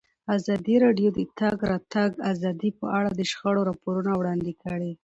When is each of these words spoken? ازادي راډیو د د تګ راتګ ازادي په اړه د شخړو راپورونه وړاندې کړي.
ازادي 0.35 0.75
راډیو 0.85 1.09
د 1.13 1.19
د 1.27 1.29
تګ 1.39 1.57
راتګ 1.71 2.09
ازادي 2.31 2.69
په 2.79 2.85
اړه 2.97 3.09
د 3.13 3.21
شخړو 3.31 3.61
راپورونه 3.69 4.11
وړاندې 4.15 4.53
کړي. 4.63 4.91